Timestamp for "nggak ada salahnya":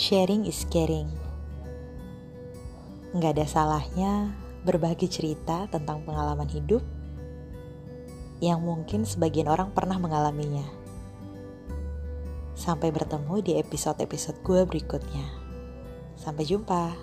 3.12-4.32